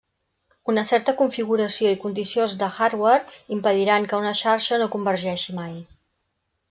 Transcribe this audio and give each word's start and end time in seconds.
Una 0.71 0.83
certa 0.91 1.13
configuració 1.19 1.91
i 1.95 1.99
condicions 2.05 2.55
de 2.63 2.69
hardware 2.77 3.37
impediran 3.57 4.09
que 4.15 4.23
una 4.25 4.33
xarxa 4.41 4.81
no 4.85 4.89
convergeixi 4.97 5.59
mai. 5.61 5.77